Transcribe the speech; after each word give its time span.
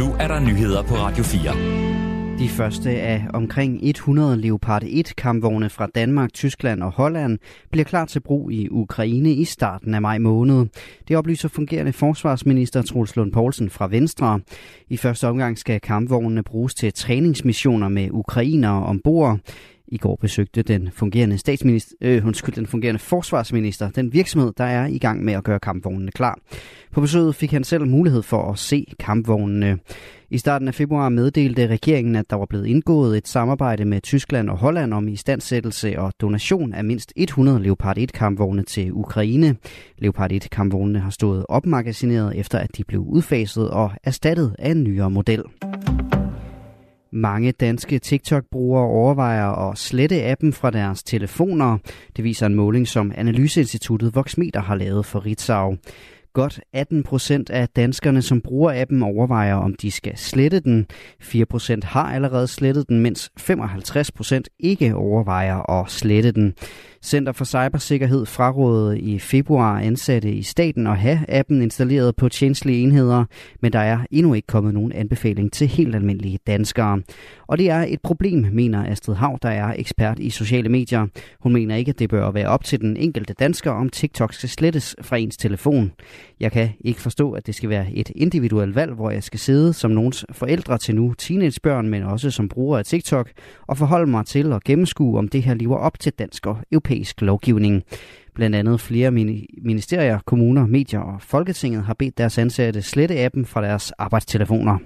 Nu 0.00 0.14
er 0.18 0.28
der 0.28 0.40
nyheder 0.40 0.82
på 0.82 0.94
Radio 0.94 1.24
4. 1.24 2.38
De 2.38 2.48
første 2.48 2.90
af 2.90 3.26
omkring 3.34 3.78
100 3.82 4.36
Leopard 4.36 4.82
1 4.86 5.16
kampvogne 5.16 5.70
fra 5.70 5.86
Danmark, 5.94 6.32
Tyskland 6.32 6.82
og 6.82 6.90
Holland 6.90 7.38
bliver 7.70 7.84
klar 7.84 8.04
til 8.04 8.20
brug 8.20 8.52
i 8.52 8.68
Ukraine 8.70 9.32
i 9.32 9.44
starten 9.44 9.94
af 9.94 10.02
maj 10.02 10.18
måned. 10.18 10.66
Det 11.08 11.16
oplyser 11.16 11.48
fungerende 11.48 11.92
forsvarsminister 11.92 12.82
Troels 12.82 13.16
Lund 13.16 13.32
Poulsen 13.32 13.70
fra 13.70 13.88
Venstre. 13.88 14.40
I 14.88 14.96
første 14.96 15.28
omgang 15.28 15.58
skal 15.58 15.80
kampvognene 15.80 16.42
bruges 16.42 16.74
til 16.74 16.92
træningsmissioner 16.92 17.88
med 17.88 18.08
ukrainere 18.10 18.84
ombord. 18.84 19.38
I 19.92 19.96
går 19.96 20.16
besøgte 20.20 20.62
den 20.62 20.90
fungerende, 20.92 21.38
statsminister, 21.38 21.94
øh, 22.00 22.26
undskyld, 22.26 22.54
den 22.54 22.66
fungerende 22.66 22.98
forsvarsminister 22.98 23.90
den 23.90 24.12
virksomhed, 24.12 24.52
der 24.58 24.64
er 24.64 24.86
i 24.86 24.98
gang 24.98 25.24
med 25.24 25.34
at 25.34 25.44
gøre 25.44 25.60
kampvognene 25.60 26.10
klar. 26.12 26.38
På 26.92 27.00
besøget 27.00 27.34
fik 27.34 27.52
han 27.52 27.64
selv 27.64 27.86
mulighed 27.86 28.22
for 28.22 28.52
at 28.52 28.58
se 28.58 28.86
kampvognene. 28.98 29.78
I 30.30 30.38
starten 30.38 30.68
af 30.68 30.74
februar 30.74 31.08
meddelte 31.08 31.66
regeringen, 31.66 32.16
at 32.16 32.30
der 32.30 32.36
var 32.36 32.46
blevet 32.46 32.66
indgået 32.66 33.16
et 33.16 33.28
samarbejde 33.28 33.84
med 33.84 34.00
Tyskland 34.00 34.50
og 34.50 34.56
Holland 34.58 34.94
om 34.94 35.08
istandsættelse 35.08 35.98
og 35.98 36.12
donation 36.20 36.72
af 36.72 36.84
mindst 36.84 37.12
100 37.16 37.62
Leopard 37.62 37.98
1 37.98 38.12
kampvogne 38.12 38.62
til 38.62 38.92
Ukraine. 38.92 39.56
Leopard 39.98 40.32
1 40.32 40.48
kampvognene 40.50 41.00
har 41.00 41.10
stået 41.10 41.46
opmagasineret 41.48 42.38
efter 42.38 42.58
at 42.58 42.76
de 42.76 42.84
blev 42.84 43.00
udfaset 43.00 43.70
og 43.70 43.90
erstattet 44.04 44.56
af 44.58 44.70
en 44.70 44.84
nyere 44.84 45.10
model. 45.10 45.42
Mange 47.12 47.52
danske 47.52 47.98
TikTok-brugere 47.98 48.84
overvejer 48.84 49.70
at 49.70 49.78
slette 49.78 50.24
appen 50.24 50.52
fra 50.52 50.70
deres 50.70 51.02
telefoner. 51.02 51.78
Det 52.16 52.24
viser 52.24 52.46
en 52.46 52.54
måling, 52.54 52.88
som 52.88 53.12
Analyseinstituttet 53.14 54.14
Voxmeter 54.14 54.60
har 54.60 54.74
lavet 54.74 55.06
for 55.06 55.26
Ritzau. 55.26 55.76
Godt 56.32 56.60
18 56.72 57.02
procent 57.02 57.50
af 57.50 57.68
danskerne, 57.68 58.22
som 58.22 58.40
bruger 58.40 58.80
appen, 58.80 59.02
overvejer, 59.02 59.54
om 59.54 59.74
de 59.74 59.90
skal 59.90 60.16
slette 60.16 60.60
den. 60.60 60.86
4 61.20 61.46
procent 61.46 61.84
har 61.84 62.12
allerede 62.14 62.48
slettet 62.48 62.88
den, 62.88 63.00
mens 63.00 63.30
55 63.38 64.12
procent 64.12 64.48
ikke 64.58 64.94
overvejer 64.94 65.70
at 65.70 65.90
slette 65.90 66.32
den. 66.32 66.54
Center 67.04 67.32
for 67.32 67.44
Cybersikkerhed 67.44 68.26
frarådede 68.26 69.00
i 69.00 69.18
februar 69.18 69.80
ansatte 69.80 70.32
i 70.32 70.42
staten 70.42 70.86
at 70.86 70.98
have 70.98 71.18
appen 71.28 71.62
installeret 71.62 72.16
på 72.16 72.28
tjenestlige 72.28 72.82
enheder, 72.82 73.24
men 73.60 73.72
der 73.72 73.78
er 73.78 73.98
endnu 74.10 74.34
ikke 74.34 74.46
kommet 74.46 74.74
nogen 74.74 74.92
anbefaling 74.92 75.52
til 75.52 75.66
helt 75.66 75.94
almindelige 75.94 76.38
danskere. 76.46 77.02
Og 77.46 77.58
det 77.58 77.70
er 77.70 77.84
et 77.88 78.00
problem, 78.02 78.46
mener 78.52 78.86
Astrid 78.86 79.14
Hav, 79.14 79.38
der 79.42 79.48
er 79.48 79.74
ekspert 79.78 80.18
i 80.18 80.30
sociale 80.30 80.68
medier. 80.68 81.06
Hun 81.40 81.52
mener 81.52 81.76
ikke, 81.76 81.88
at 81.88 81.98
det 81.98 82.10
bør 82.10 82.30
være 82.30 82.48
op 82.48 82.64
til 82.64 82.80
den 82.80 82.96
enkelte 82.96 83.34
dansker, 83.34 83.70
om 83.70 83.88
TikTok 83.88 84.34
skal 84.34 84.48
slettes 84.48 84.96
fra 85.02 85.16
ens 85.16 85.36
telefon. 85.36 85.92
Jeg 86.40 86.52
kan 86.52 86.68
ikke 86.80 87.00
forstå, 87.00 87.32
at 87.32 87.46
det 87.46 87.54
skal 87.54 87.68
være 87.68 87.92
et 87.92 88.10
individuelt 88.14 88.74
valg, 88.74 88.92
hvor 88.92 89.10
jeg 89.10 89.22
skal 89.22 89.40
sidde 89.40 89.72
som 89.72 89.90
nogens 89.90 90.26
forældre 90.32 90.78
til 90.78 90.94
nu 90.94 91.14
teenagebørn, 91.18 91.88
men 91.88 92.02
også 92.02 92.30
som 92.30 92.48
bruger 92.48 92.78
af 92.78 92.84
TikTok, 92.84 93.30
og 93.66 93.78
forholde 93.78 94.10
mig 94.10 94.26
til 94.26 94.52
at 94.52 94.64
gennemskue, 94.64 95.18
om 95.18 95.28
det 95.28 95.42
her 95.42 95.54
lever 95.54 95.76
op 95.76 96.00
til 96.00 96.12
dansk 96.12 96.46
og 96.46 96.58
europæisk 96.72 96.89
lovgivning. 97.20 97.82
Blandt 98.34 98.56
andet 98.56 98.80
flere 98.80 99.10
ministerier, 99.62 100.18
kommuner, 100.26 100.66
medier 100.66 101.00
og 101.00 101.22
Folketinget 101.22 101.82
har 101.82 101.94
bedt 101.94 102.18
deres 102.18 102.38
ansatte 102.38 102.82
slette 102.82 103.18
appen 103.18 103.46
fra 103.46 103.62
deres 103.62 103.90
arbejdstelefoner. 103.90 104.78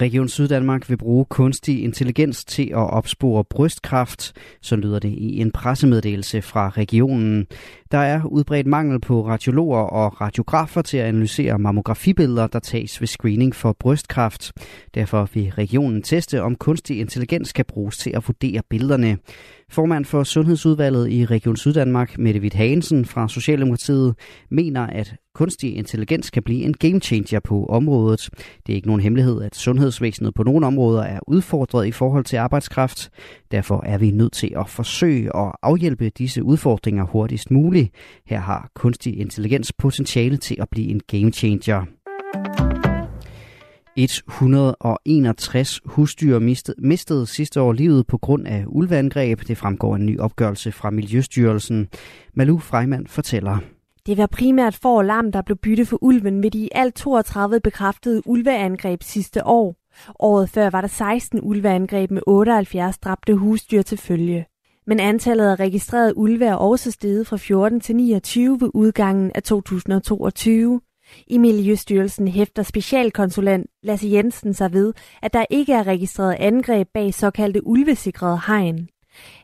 Region 0.00 0.28
Syddanmark 0.28 0.90
vil 0.90 0.96
bruge 0.96 1.24
kunstig 1.24 1.84
intelligens 1.84 2.44
til 2.44 2.68
at 2.68 2.90
opspore 2.90 3.44
brystkræft, 3.44 4.32
så 4.62 4.76
lyder 4.76 4.98
det 4.98 5.08
i 5.08 5.40
en 5.40 5.50
pressemeddelelse 5.50 6.42
fra 6.42 6.68
regionen. 6.68 7.46
Der 7.92 7.98
er 7.98 8.24
udbredt 8.24 8.66
mangel 8.66 9.00
på 9.00 9.26
radiologer 9.26 9.78
og 9.78 10.20
radiografer 10.20 10.82
til 10.82 10.96
at 10.96 11.06
analysere 11.06 11.58
mammografibilleder, 11.58 12.46
der 12.46 12.58
tages 12.58 13.00
ved 13.00 13.08
screening 13.08 13.54
for 13.54 13.76
brystkræft. 13.78 14.52
Derfor 14.94 15.28
vil 15.34 15.50
regionen 15.50 16.02
teste, 16.02 16.42
om 16.42 16.54
kunstig 16.54 17.00
intelligens 17.00 17.52
kan 17.52 17.64
bruges 17.68 17.98
til 17.98 18.10
at 18.14 18.22
vurdere 18.28 18.62
billederne. 18.70 19.18
Formand 19.70 20.04
for 20.04 20.22
Sundhedsudvalget 20.22 21.10
i 21.10 21.24
Region 21.24 21.56
Syddanmark, 21.56 22.18
Mette 22.18 22.40
Witt 22.40 22.54
Hagensen 22.54 23.04
fra 23.04 23.28
Socialdemokratiet, 23.28 24.14
mener, 24.50 24.86
at 24.86 25.14
kunstig 25.34 25.76
intelligens 25.76 26.30
kan 26.30 26.42
blive 26.42 26.62
en 26.62 26.74
game 26.74 27.00
changer 27.00 27.40
på 27.40 27.66
området. 27.66 28.28
Det 28.66 28.72
er 28.72 28.76
ikke 28.76 28.86
nogen 28.86 29.02
hemmelighed, 29.02 29.42
at 29.42 29.56
sundhedsvæsenet 29.56 30.34
på 30.34 30.42
nogle 30.42 30.66
områder 30.66 31.02
er 31.02 31.20
udfordret 31.26 31.86
i 31.86 31.90
forhold 31.90 32.24
til 32.24 32.36
arbejdskraft. 32.36 33.10
Derfor 33.50 33.82
er 33.86 33.98
vi 33.98 34.10
nødt 34.10 34.32
til 34.32 34.52
at 34.56 34.68
forsøge 34.68 35.36
at 35.36 35.52
afhjælpe 35.62 36.08
disse 36.08 36.42
udfordringer 36.42 37.04
hurtigst 37.04 37.50
muligt. 37.50 37.75
Her 38.26 38.38
har 38.38 38.70
kunstig 38.74 39.18
intelligens 39.20 39.72
potentiale 39.72 40.36
til 40.36 40.56
at 40.60 40.68
blive 40.68 40.88
en 40.88 41.00
game 41.00 41.32
changer. 41.32 41.84
161 43.96 45.80
husdyr 45.84 46.38
mistede 46.78 47.26
sidste 47.26 47.60
år 47.60 47.72
livet 47.72 48.06
på 48.06 48.18
grund 48.18 48.46
af 48.46 48.64
ulveangreb. 48.66 49.40
Det 49.48 49.58
fremgår 49.58 49.96
en 49.96 50.06
ny 50.06 50.18
opgørelse 50.18 50.72
fra 50.72 50.90
Miljøstyrelsen. 50.90 51.88
Malu 52.34 52.58
Freimann 52.58 53.06
fortæller. 53.06 53.58
Det 54.06 54.18
var 54.18 54.26
primært 54.26 54.74
for 54.74 55.02
lam, 55.02 55.32
der 55.32 55.42
blev 55.42 55.56
bytte 55.56 55.86
for 55.86 55.98
ulven 56.00 56.42
ved 56.42 56.50
de 56.50 56.58
i 56.58 56.68
alt 56.72 56.94
32 56.94 57.60
bekræftede 57.60 58.22
ulveangreb 58.26 59.02
sidste 59.02 59.46
år. 59.46 59.76
Året 60.18 60.50
før 60.50 60.70
var 60.70 60.80
der 60.80 60.88
16 60.88 61.40
ulveangreb 61.42 62.10
med 62.10 62.22
78 62.26 62.98
dræbte 62.98 63.34
husdyr 63.34 63.82
til 63.82 63.98
følge. 63.98 64.46
Men 64.86 65.00
antallet 65.00 65.50
af 65.50 65.60
registrerede 65.60 66.16
ulve 66.16 66.44
er 66.44 66.54
også 66.54 66.90
steget 66.90 67.26
fra 67.26 67.36
14 67.36 67.80
til 67.80 67.96
29 67.96 68.60
ved 68.60 68.70
udgangen 68.74 69.32
af 69.34 69.42
2022. 69.42 70.80
I 71.26 71.38
Miljøstyrelsen 71.38 72.28
hæfter 72.28 72.62
specialkonsulent 72.62 73.66
Lasse 73.82 74.08
Jensen 74.08 74.54
sig 74.54 74.72
ved, 74.72 74.94
at 75.22 75.32
der 75.32 75.44
ikke 75.50 75.72
er 75.72 75.86
registreret 75.86 76.36
angreb 76.38 76.88
bag 76.94 77.14
såkaldte 77.14 77.66
ulvesikrede 77.66 78.40
hegn. 78.46 78.88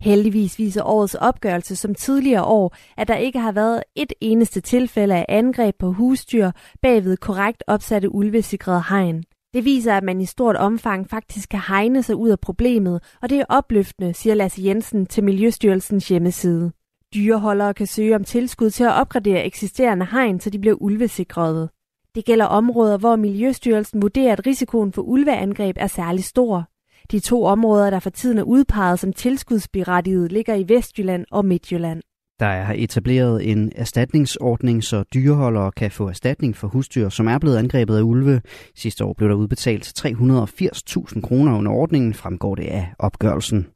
Heldigvis 0.00 0.58
viser 0.58 0.82
årets 0.82 1.14
opgørelse 1.14 1.76
som 1.76 1.94
tidligere 1.94 2.44
år, 2.44 2.76
at 2.96 3.08
der 3.08 3.16
ikke 3.16 3.38
har 3.38 3.52
været 3.52 3.82
et 3.96 4.12
eneste 4.20 4.60
tilfælde 4.60 5.14
af 5.14 5.26
angreb 5.28 5.74
på 5.78 5.92
husdyr 5.92 6.50
bagved 6.82 7.16
korrekt 7.16 7.64
opsatte 7.66 8.14
ulvesikrede 8.14 8.82
hegn. 8.88 9.24
Det 9.54 9.64
viser, 9.64 9.94
at 9.94 10.02
man 10.02 10.20
i 10.20 10.26
stort 10.26 10.56
omfang 10.56 11.10
faktisk 11.10 11.48
kan 11.48 11.60
hegne 11.68 12.02
sig 12.02 12.16
ud 12.16 12.28
af 12.28 12.40
problemet, 12.40 13.02
og 13.22 13.30
det 13.30 13.40
er 13.40 13.44
opløftende, 13.48 14.14
siger 14.14 14.34
Lasse 14.34 14.62
Jensen 14.64 15.06
til 15.06 15.24
Miljøstyrelsens 15.24 16.08
hjemmeside. 16.08 16.72
Dyreholdere 17.14 17.74
kan 17.74 17.86
søge 17.86 18.16
om 18.16 18.24
tilskud 18.24 18.70
til 18.70 18.84
at 18.84 18.92
opgradere 18.92 19.44
eksisterende 19.44 20.06
hegn, 20.12 20.40
så 20.40 20.50
de 20.50 20.58
bliver 20.58 20.76
ulvesikrede. 20.82 21.68
Det 22.14 22.24
gælder 22.24 22.44
områder, 22.44 22.98
hvor 22.98 23.16
Miljøstyrelsen 23.16 24.02
vurderer, 24.02 24.32
at 24.32 24.46
risikoen 24.46 24.92
for 24.92 25.02
ulveangreb 25.02 25.76
er 25.80 25.86
særlig 25.86 26.24
stor. 26.24 26.64
De 27.10 27.20
to 27.20 27.44
områder, 27.44 27.90
der 27.90 27.98
for 27.98 28.10
tiden 28.10 28.38
er 28.38 28.42
udpeget 28.42 28.98
som 28.98 29.12
tilskudsberettiget, 29.12 30.32
ligger 30.32 30.54
i 30.54 30.68
Vestjylland 30.68 31.26
og 31.30 31.44
Midtjylland. 31.44 32.02
Der 32.40 32.46
er 32.46 32.72
etableret 32.76 33.50
en 33.50 33.72
erstatningsordning, 33.76 34.84
så 34.84 35.04
dyreholdere 35.14 35.72
kan 35.72 35.90
få 35.90 36.08
erstatning 36.08 36.56
for 36.56 36.68
husdyr, 36.68 37.08
som 37.08 37.28
er 37.28 37.38
blevet 37.38 37.56
angrebet 37.56 37.96
af 37.96 38.02
ulve. 38.02 38.40
Sidste 38.74 39.04
år 39.04 39.12
blev 39.12 39.28
der 39.28 39.34
udbetalt 39.34 39.92
380.000 39.98 41.20
kroner 41.20 41.58
under 41.58 41.72
ordningen, 41.72 42.14
fremgår 42.14 42.54
det 42.54 42.66
af 42.66 42.86
opgørelsen. 42.98 43.66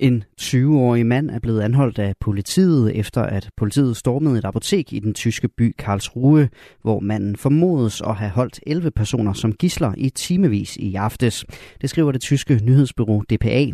En 0.00 0.24
20-årig 0.40 1.06
mand 1.06 1.30
er 1.30 1.38
blevet 1.38 1.60
anholdt 1.60 1.98
af 1.98 2.14
politiet, 2.20 2.96
efter 2.96 3.22
at 3.22 3.50
politiet 3.56 3.96
stormede 3.96 4.38
et 4.38 4.44
apotek 4.44 4.92
i 4.92 4.98
den 4.98 5.14
tyske 5.14 5.48
by 5.48 5.74
Karlsruhe, 5.78 6.48
hvor 6.82 7.00
manden 7.00 7.36
formodes 7.36 8.00
at 8.00 8.14
have 8.14 8.30
holdt 8.30 8.60
11 8.66 8.90
personer 8.90 9.32
som 9.32 9.52
gisler 9.52 9.92
i 9.96 10.10
timevis 10.10 10.76
i 10.76 10.94
aftes. 10.94 11.44
Det 11.80 11.90
skriver 11.90 12.12
det 12.12 12.20
tyske 12.20 12.60
nyhedsbureau 12.62 13.22
DPA. 13.30 13.66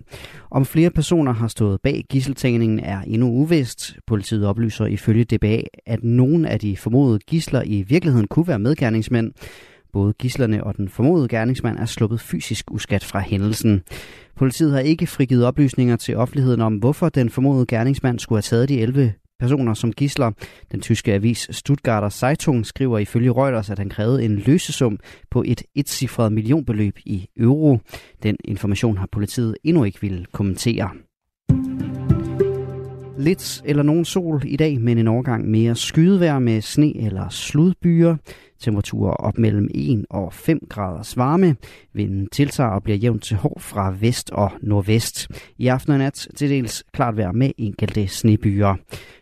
Om 0.50 0.64
flere 0.64 0.90
personer 0.90 1.32
har 1.32 1.48
stået 1.48 1.80
bag 1.82 2.04
gisseltagningen 2.08 2.80
er 2.80 3.00
endnu 3.00 3.28
uvist. 3.28 3.96
Politiet 4.06 4.46
oplyser 4.46 4.86
ifølge 4.86 5.24
DPA, 5.24 5.62
at 5.86 6.04
nogle 6.04 6.48
af 6.48 6.60
de 6.60 6.76
formodede 6.76 7.18
gisler 7.18 7.62
i 7.66 7.82
virkeligheden 7.82 8.28
kunne 8.28 8.48
være 8.48 8.58
medgerningsmænd. 8.58 9.32
Både 9.94 10.12
gislerne 10.18 10.64
og 10.64 10.76
den 10.76 10.88
formodede 10.88 11.28
gerningsmand 11.28 11.78
er 11.78 11.86
sluppet 11.86 12.20
fysisk 12.20 12.70
uskat 12.70 13.04
fra 13.04 13.20
hændelsen. 13.20 13.82
Politiet 14.36 14.72
har 14.72 14.80
ikke 14.80 15.06
frigivet 15.06 15.44
oplysninger 15.44 15.96
til 15.96 16.16
offentligheden 16.16 16.60
om, 16.60 16.76
hvorfor 16.76 17.08
den 17.08 17.30
formodede 17.30 17.66
gerningsmand 17.66 18.18
skulle 18.18 18.36
have 18.36 18.42
taget 18.42 18.68
de 18.68 18.80
11 18.80 19.12
personer 19.40 19.74
som 19.74 19.92
gisler. 19.92 20.30
Den 20.72 20.80
tyske 20.80 21.12
avis 21.12 21.48
Stuttgarter 21.50 22.08
Zeitung 22.08 22.66
skriver 22.66 22.98
ifølge 22.98 23.32
Reuters, 23.32 23.70
at 23.70 23.78
han 23.78 23.88
krævede 23.88 24.24
en 24.24 24.36
løsesum 24.36 24.98
på 25.30 25.42
et 25.46 25.62
etcifret 25.74 26.32
millionbeløb 26.32 26.98
i 27.04 27.28
euro. 27.36 27.78
Den 28.22 28.36
information 28.44 28.98
har 28.98 29.08
politiet 29.12 29.56
endnu 29.64 29.84
ikke 29.84 30.00
ville 30.00 30.26
kommentere. 30.32 30.90
Lidt 33.24 33.62
eller 33.64 33.82
nogen 33.82 34.04
sol 34.04 34.42
i 34.46 34.56
dag, 34.56 34.80
men 34.80 34.98
en 34.98 35.08
overgang 35.08 35.50
mere 35.50 35.74
skydevejr 35.74 36.38
med 36.38 36.60
sne 36.60 36.96
eller 36.96 37.28
sludbyer. 37.28 38.16
Temperaturer 38.60 39.12
op 39.12 39.38
mellem 39.38 39.68
1 39.74 40.04
og 40.10 40.32
5 40.32 40.58
graders 40.70 41.16
varme. 41.16 41.56
Vinden 41.92 42.28
tiltager 42.32 42.70
og 42.70 42.82
bliver 42.82 42.96
jævnt 42.96 43.22
til 43.22 43.36
hård 43.36 43.60
fra 43.60 43.94
vest 44.00 44.30
og 44.30 44.52
nordvest. 44.62 45.28
I 45.58 45.66
aften 45.66 45.92
og 45.92 45.98
nat 45.98 46.28
til 46.36 46.50
dels 46.50 46.84
klart 46.92 47.16
vejr 47.16 47.32
med 47.32 47.50
enkelte 47.58 48.06
snebyer. 48.06 48.74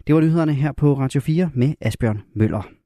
Det 0.07 0.15
var 0.15 0.21
nyhederne 0.21 0.55
her 0.55 0.73
på 0.73 0.95
Radio 0.95 1.21
4 1.21 1.51
med 1.55 1.75
Asbjørn 1.81 2.21
Møller. 2.35 2.82